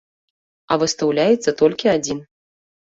А 0.71 0.79
выстаўляецца 0.83 1.57
толькі 1.61 1.95
адзін! 1.97 2.29